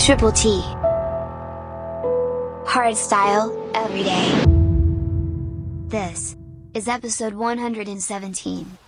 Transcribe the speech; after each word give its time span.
Triple 0.00 0.32
T. 0.32 0.62
Hardstyle, 2.64 3.52
every 3.74 4.02
day. 4.02 4.44
This 5.88 6.38
is 6.72 6.88
episode 6.88 7.34
117. 7.34 8.78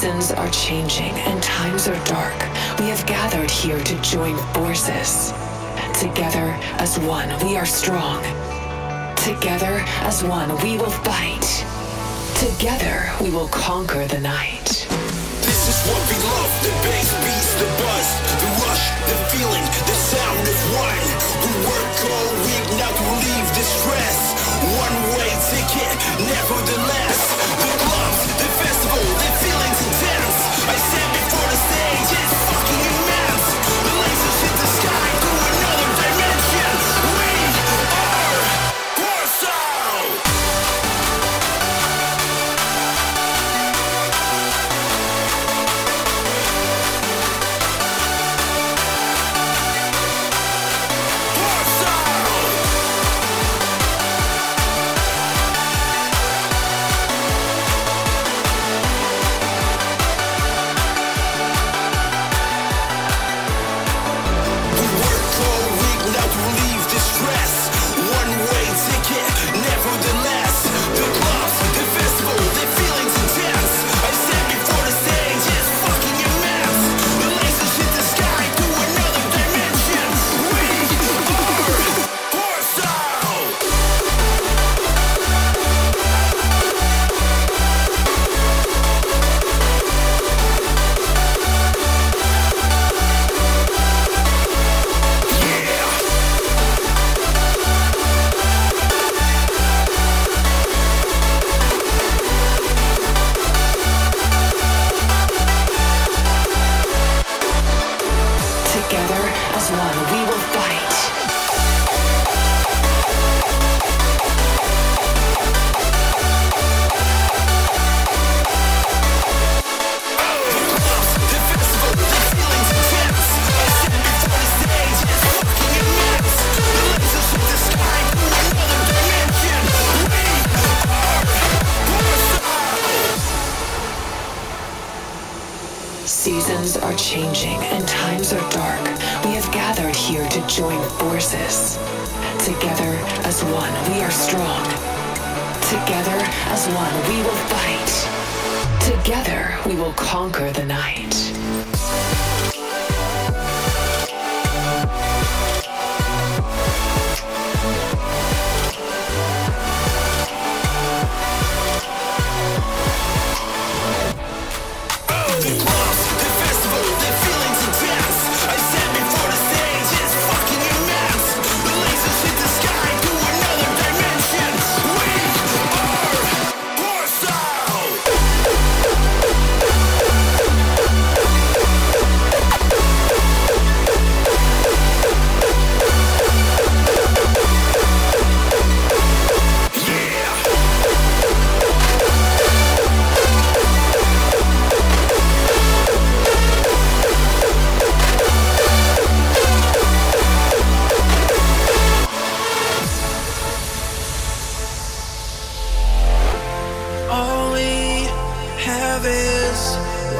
Seasons 0.00 0.32
are 0.32 0.48
changing 0.48 1.12
and 1.28 1.42
times 1.42 1.86
are 1.86 2.04
dark. 2.06 2.40
We 2.80 2.88
have 2.88 3.04
gathered 3.04 3.50
here 3.50 3.78
to 3.84 4.00
join 4.00 4.34
forces. 4.56 5.34
Together 5.92 6.56
as 6.80 6.98
one, 7.00 7.28
we 7.44 7.58
are 7.58 7.66
strong. 7.66 8.24
Together 9.20 9.84
as 10.00 10.24
one, 10.24 10.56
we 10.64 10.78
will 10.78 10.94
fight. 11.04 11.44
Together, 12.40 13.12
we 13.20 13.28
will 13.28 13.48
conquer 13.48 14.06
the 14.06 14.20
night. 14.20 14.88
This 15.44 15.68
is 15.68 15.76
what 15.84 16.00
we 16.08 16.16
love, 16.16 16.52
the 16.64 16.72
bass 16.80 17.12
beats, 17.20 17.52
the 17.60 17.68
buzz, 17.76 18.08
the 18.40 18.48
rush, 18.64 18.84
the 19.04 19.18
feeling, 19.28 19.66
the 19.84 19.98
sound 20.00 20.48
of 20.48 20.60
one. 20.80 21.04
We 21.44 21.52
work 21.68 21.92
all 22.08 22.32
week 22.48 22.66
now 22.80 22.88
to 22.88 23.04
relieve 23.04 23.48
the 23.52 23.64
stress. 23.68 24.18
One 24.64 24.96
way 25.12 25.28
ticket, 25.52 25.92
nevertheless. 26.24 27.89
Festival, 29.00 29.18
the 29.18 29.30
feelings 29.40 29.80
intense. 29.86 30.68
I 30.68 30.76
stand 30.76 31.12
before 31.12 31.48
the 31.48 31.56
stage, 31.56 32.18
it's 32.20 32.34
fucking 32.50 32.80
immense. 32.80 33.09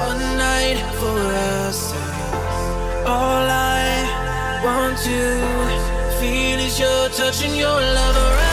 One 0.09 0.19
night 0.39 0.79
for 0.99 1.19
us. 1.67 1.93
All 3.07 3.47
I 3.49 4.63
want 4.65 4.97
to 5.09 5.21
feel 6.19 6.59
is 6.59 6.79
your 6.81 7.09
touch 7.11 7.45
and 7.45 7.55
your 7.57 7.81
love 7.99 8.17
around. 8.17 8.50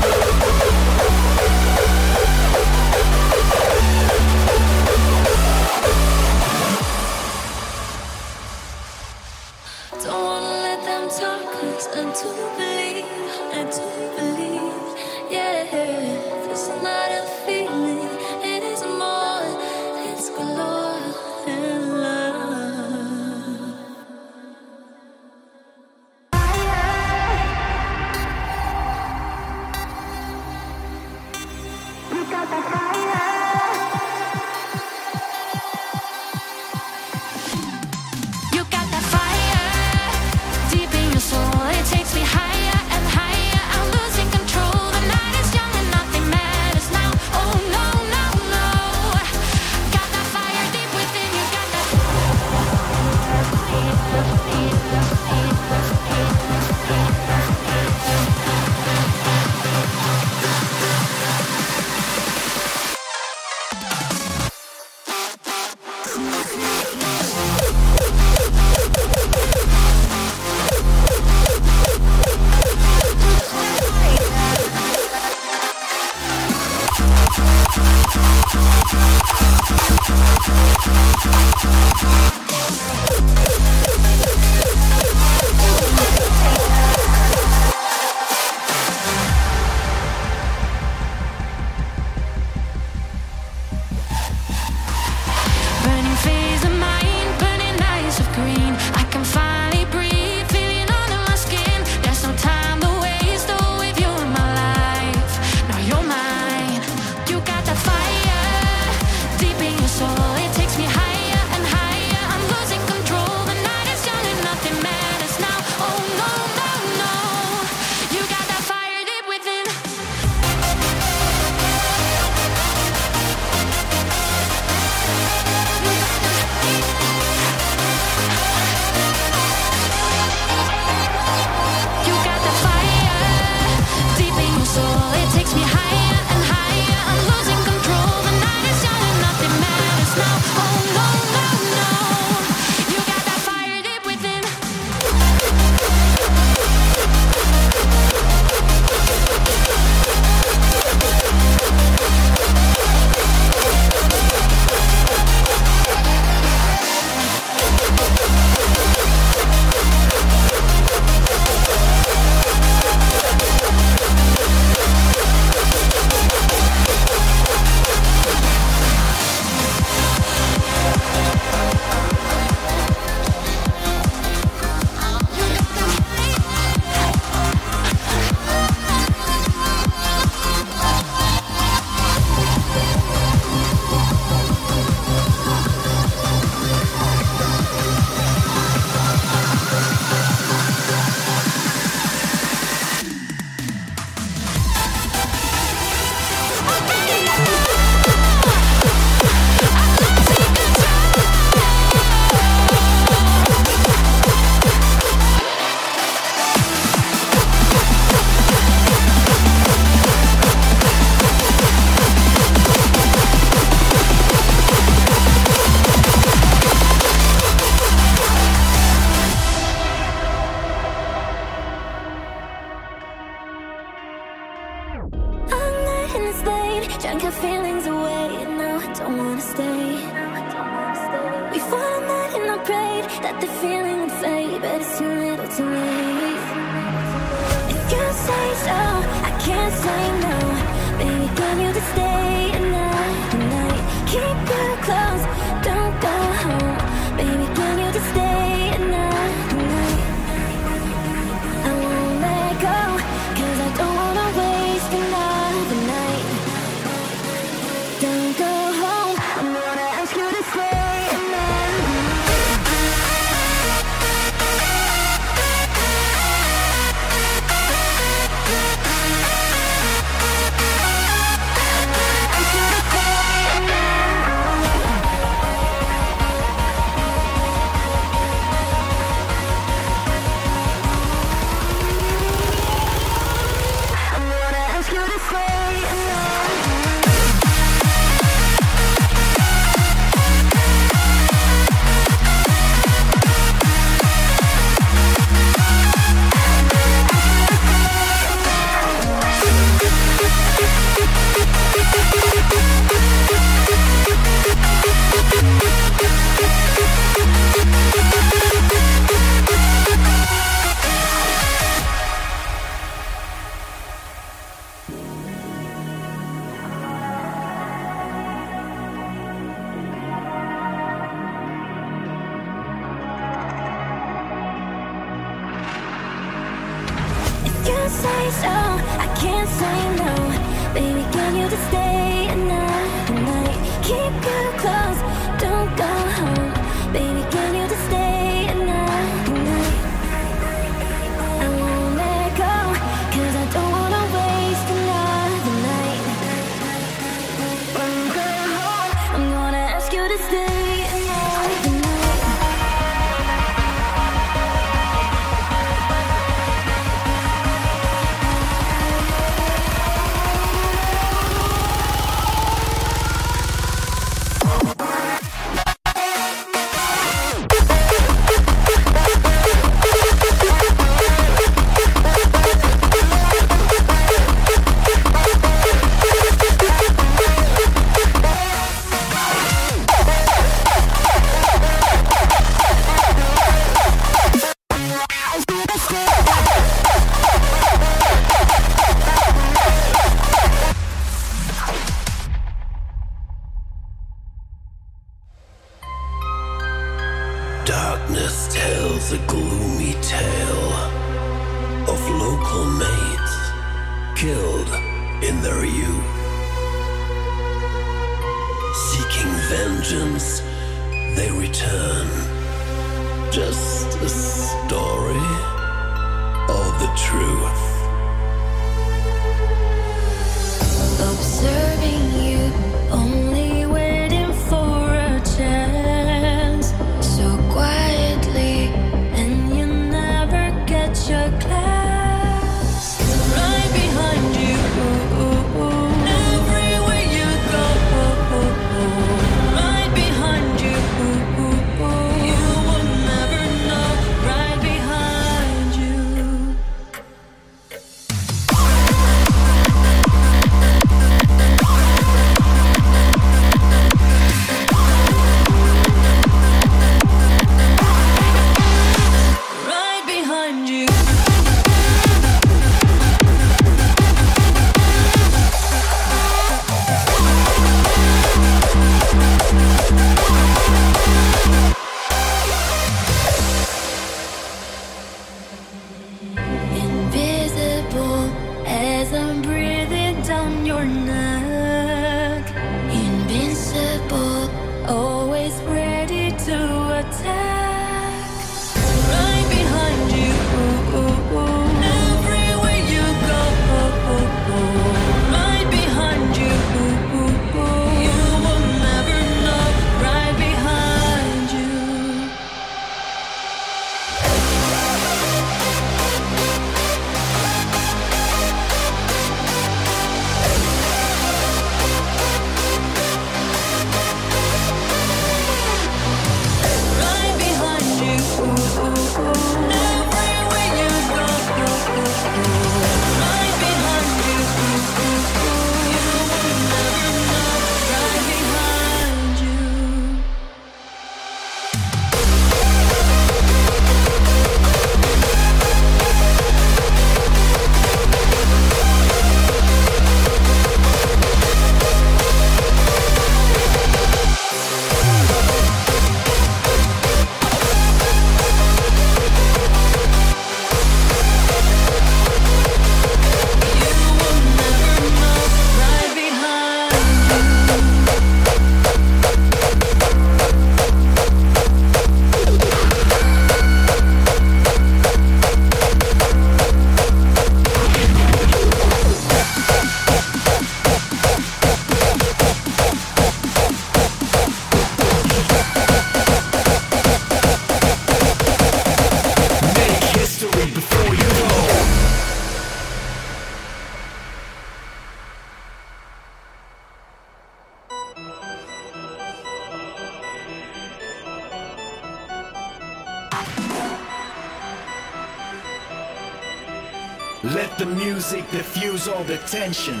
Tension. 599.54 600.00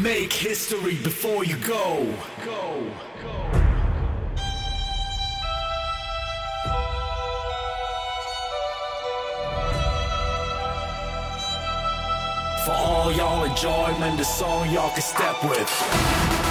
Make 0.00 0.32
history 0.32 0.94
before 1.02 1.44
you 1.44 1.56
go. 1.56 2.14
Go. 2.44 3.11
Enjoyment, 13.52 14.16
the 14.16 14.24
song 14.24 14.70
y'all 14.70 14.90
can 14.90 15.02
step 15.02 15.36
with. 15.44 16.41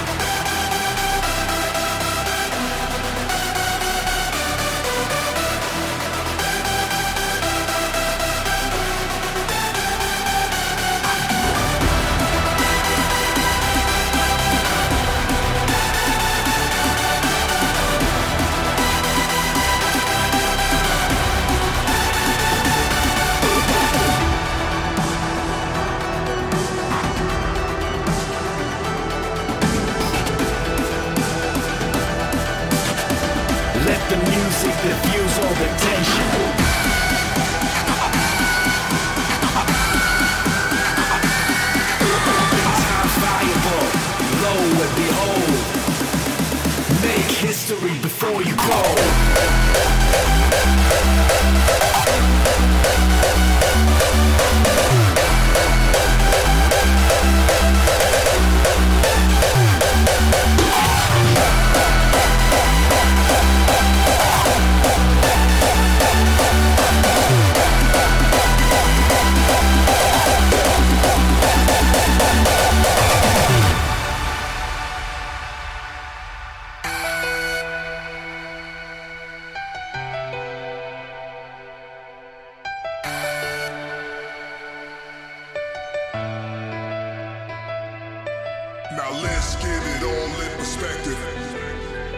Let's 89.22 89.56
get 89.56 89.82
it 89.94 90.02
all 90.02 90.40
in 90.42 90.58
perspective. 90.58 91.18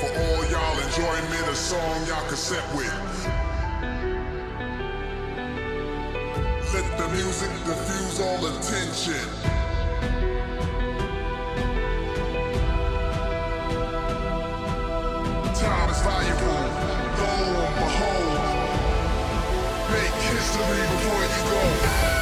For 0.01 0.09
all 0.09 0.45
y'all 0.51 0.79
enjoying 0.81 1.31
me, 1.31 1.39
the 1.47 1.55
song 1.55 2.07
y'all 2.07 2.27
can 2.29 2.37
set 2.37 2.65
with. 2.75 2.93
Let 6.73 6.99
the 6.99 7.09
music 7.11 7.51
diffuse 7.67 8.21
all 8.21 8.47
attention. 8.47 9.29
Time 15.55 15.91
is 15.91 16.01
valuable. 16.03 16.65
Lo 17.21 17.67
and 17.67 17.75
behold. 17.81 18.65
Make 19.93 20.17
history 20.33 20.83
before 20.93 21.23
you 21.23 21.51
go. 21.51 22.14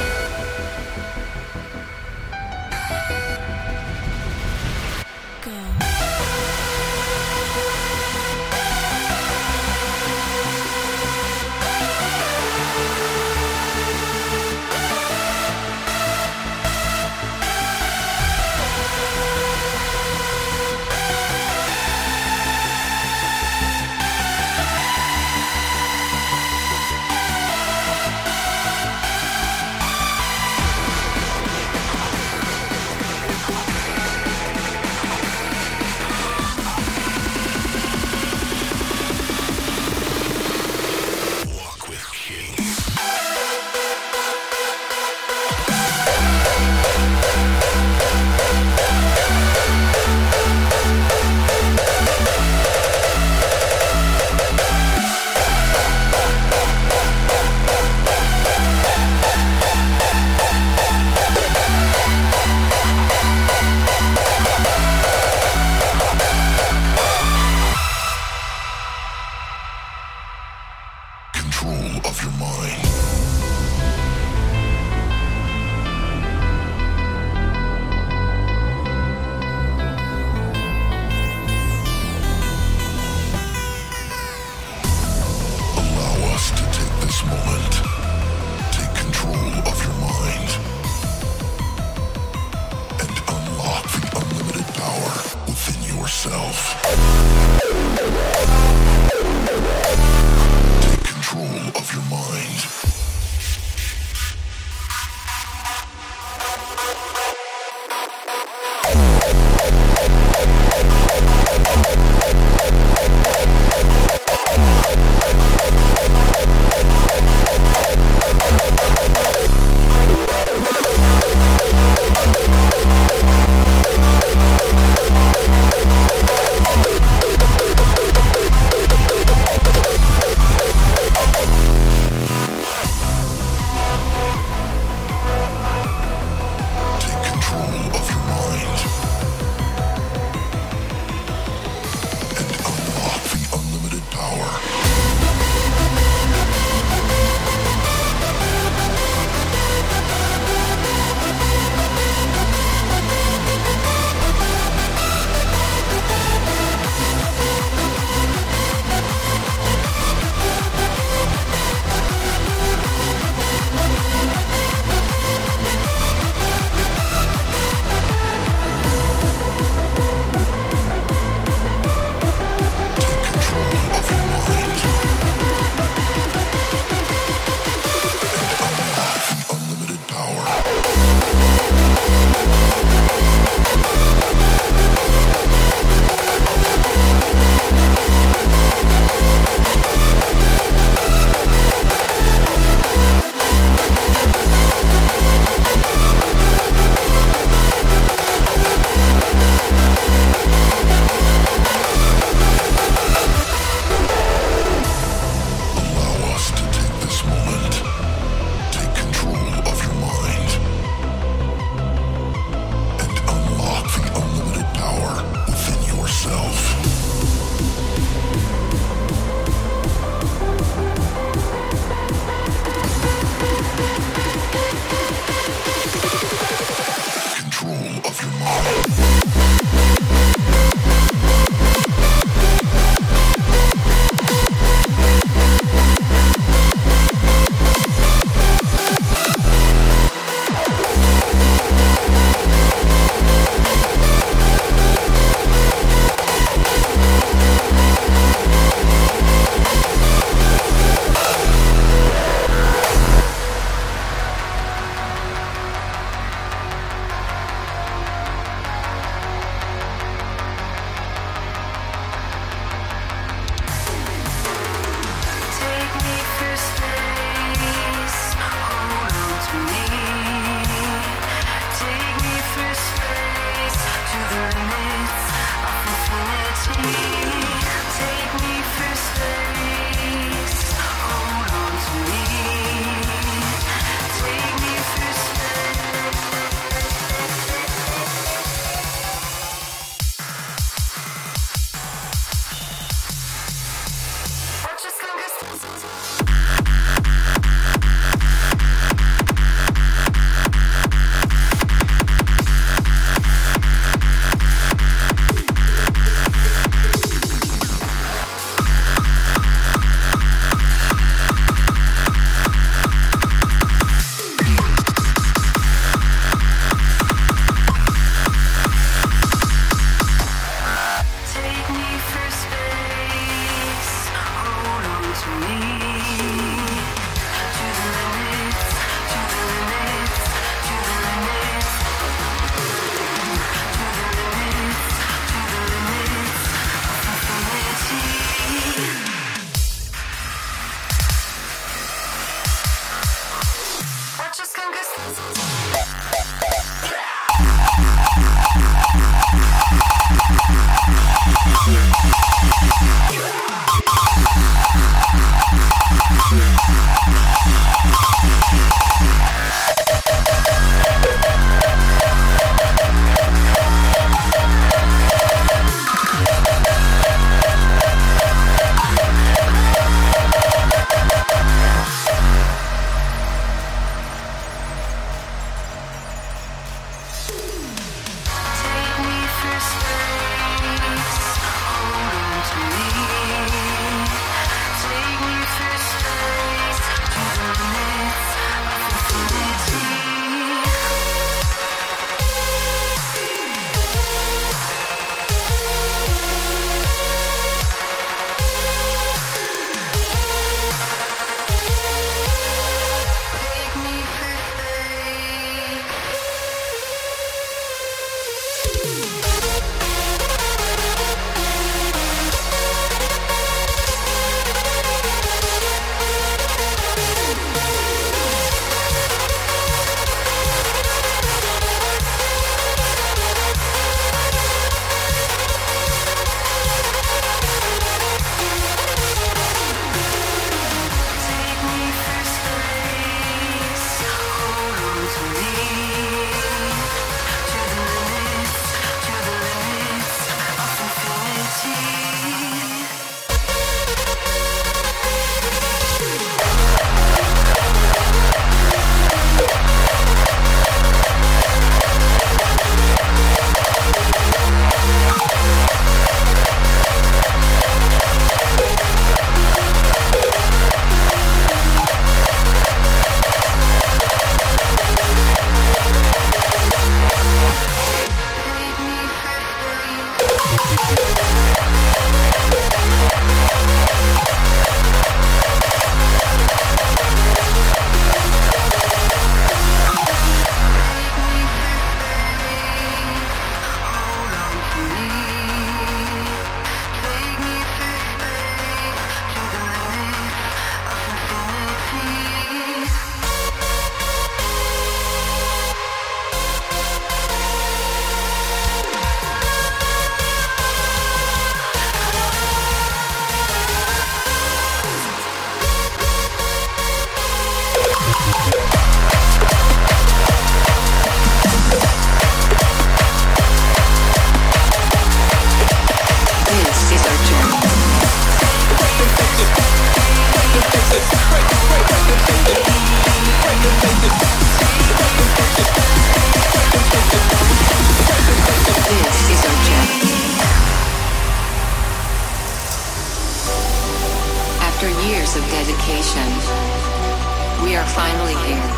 We 537.63 537.75
are 537.75 537.85
finally 537.85 538.33
here. 538.47 538.69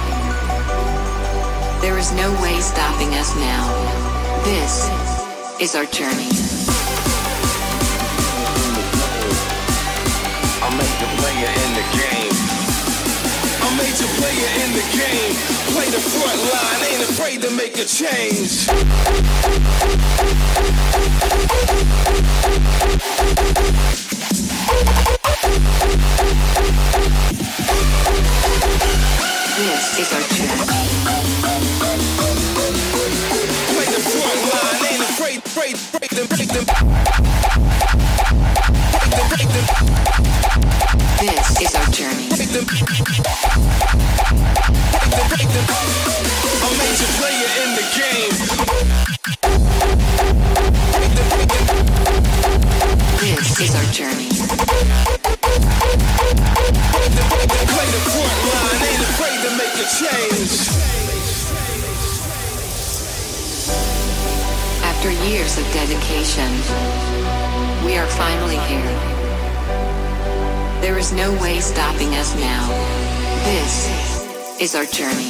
There 1.82 1.98
is 1.98 2.12
no 2.12 2.30
way 2.42 2.60
stopping 2.60 3.16
us 3.16 3.34
now. 3.36 3.64
This 4.44 4.90
is 5.62 5.76
our 5.76 5.86
journey. 5.86 6.30
I'm 10.62 10.78
in 11.48 11.74
the 11.74 11.86
game. 11.98 12.26
Player 14.18 14.52
in 14.64 14.72
the 14.74 14.84
game. 14.94 15.36
Play 15.74 15.90
the 15.90 16.00
front 16.00 16.40
line, 16.54 16.82
ain't 16.92 17.04
afraid 17.10 17.42
to 17.42 17.50
make 17.52 17.78
a 17.78 17.86
change. 17.86 18.66
This 29.56 30.00
is 30.00 30.12
our 30.12 30.20
journey. 30.20 30.68
Play 33.72 33.88
the 33.88 34.00
afraid 35.40 35.78
to 36.10 36.28
make 36.28 36.52
them. 36.52 36.66
Break 38.92 39.16
them, 39.16 39.28
break 39.32 39.48
them, 39.48 39.66
This 41.22 41.48
is 41.62 41.74
our 41.74 41.88
break 42.36 42.52
them. 42.52 42.66
Break 42.66 42.84
them, 45.16 45.28
break 45.32 45.48
them. 45.48 45.66
A 46.60 46.70
major 46.76 47.10
player 47.16 47.50
in 47.64 47.70
the 47.76 47.86
game. 47.96 48.35
After 65.06 65.30
years 65.30 65.56
of 65.60 65.72
dedication, 65.72 66.50
we 67.86 67.96
are 67.96 68.08
finally 68.08 68.58
here. 68.66 68.82
There 70.82 70.98
is 70.98 71.12
no 71.14 71.32
way 71.40 71.60
stopping 71.60 72.16
us 72.16 72.34
now. 72.40 72.68
This 73.46 74.60
is 74.60 74.74
our 74.74 74.86
journey. 74.86 75.30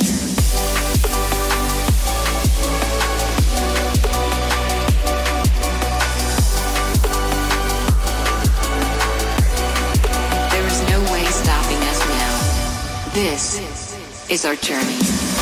There 10.52 10.68
is 10.68 10.82
no 10.90 11.02
way 11.12 11.26
stopping 11.26 11.82
us 11.84 12.00
now. 12.08 13.12
This 13.14 14.30
is 14.30 14.46
our 14.46 14.56
journey. 14.56 15.35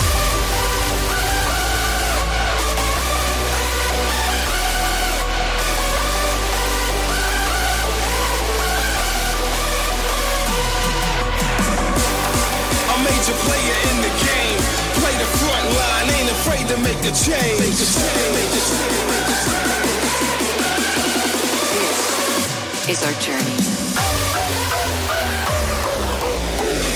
To 16.76 16.80
make 16.82 16.98
a 17.06 17.12
change. 17.14 17.60
Make 17.60 17.70
a 17.70 17.86
change, 17.86 18.34
make 18.34 18.50
a 18.50 18.62
change. 18.66 19.04
This 22.88 22.98
is 22.98 23.04
our 23.06 23.14
journey. 23.22 23.58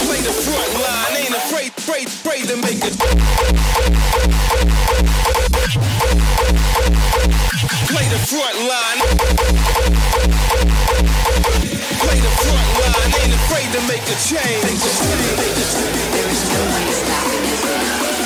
Play 0.06 0.22
the 0.26 0.34
front 0.34 0.74
line, 0.82 1.14
ain't 1.22 1.36
afraid, 1.36 1.70
afraid, 1.78 2.08
afraid 2.08 2.44
to 2.50 2.58
make 2.58 2.82
a 2.82 2.92
Play 7.92 8.08
the 8.10 8.22
front 8.26 8.58
line. 8.72 9.00
Play 12.02 12.20
the 12.26 12.34
front 12.42 12.70
line, 12.82 13.12
ain't 13.22 13.34
afraid 13.46 13.70
to 13.78 13.82
make 13.86 14.06
a 14.10 14.18
change. 14.26 14.64
Make 14.66 14.82
a 14.82 14.94
change, 15.06 15.38
make 15.38 15.54
a 15.54 15.66
change. 15.70 16.10
There 16.18 16.30
is 16.34 16.42
no 16.50 16.62
way 16.74 16.86
stopping 16.98 17.46
us 17.54 17.62
now. 17.64 18.17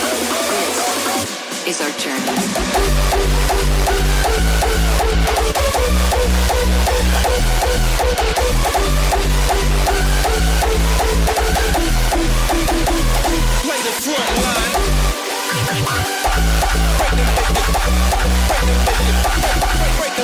Is 1.68 1.80
our 1.80 1.92
journey. 1.92 2.26
Play 13.62 13.80
the 13.84 13.92
front 14.02 14.32
line. 14.42 14.72
Break 19.98 20.16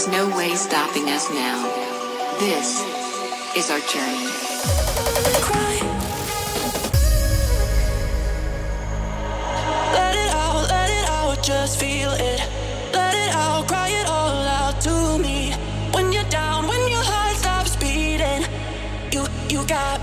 There 0.00 0.08
is 0.08 0.16
no 0.16 0.34
way 0.34 0.54
stopping 0.54 1.10
us 1.10 1.28
now. 1.28 1.60
This 2.38 2.80
is 3.54 3.70
our 3.70 3.80
journey. 3.80 4.30
Let 9.92 10.16
it 10.16 10.30
out, 10.32 10.68
let 10.70 10.88
it 10.88 11.06
out, 11.06 11.42
just 11.42 11.78
feel 11.78 12.12
it. 12.12 12.40
Let 12.94 13.14
it 13.14 13.34
out, 13.34 13.68
cry 13.68 13.88
it 13.88 14.06
all 14.06 14.42
out 14.62 14.80
to 14.80 15.18
me. 15.18 15.52
When 15.92 16.14
you're 16.14 16.30
down, 16.30 16.66
when 16.66 16.88
your 16.88 17.04
heart 17.04 17.36
stops 17.36 17.76
beating, 17.76 18.46
you 19.12 19.26
you 19.50 19.66
got 19.66 19.99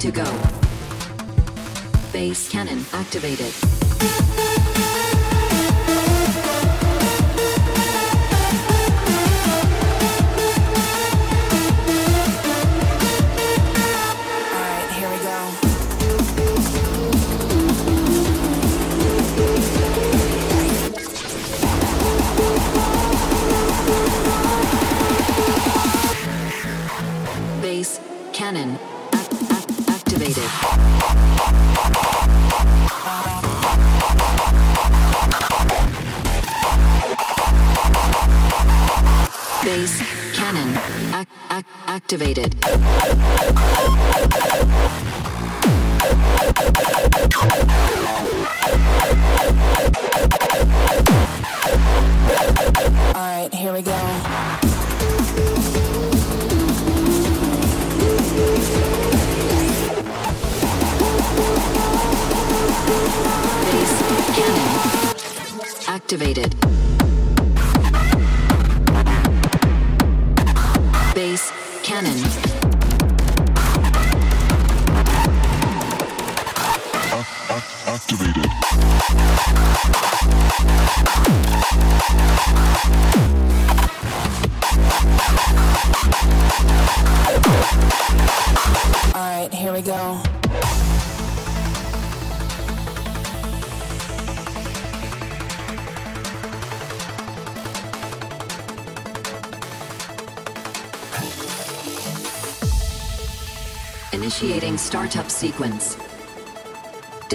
to 0.00 0.10
go. 0.10 0.24
Bass 2.10 2.48
cannon 2.48 2.86
activated. 2.92 3.69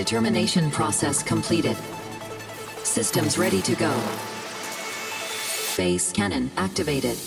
determination 0.06 0.70
process 0.70 1.24
completed. 1.24 1.76
Systems 2.84 3.40
ready 3.40 3.60
to 3.60 3.74
go. 3.74 3.92
Bass 5.76 6.12
cannon 6.12 6.52
activated. 6.58 7.18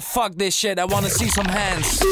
Fuck 0.00 0.34
this 0.34 0.54
shit. 0.54 0.78
I 0.78 0.84
wanna 0.84 1.10
see 1.10 1.28
some 1.28 1.46
hands. 1.46 2.02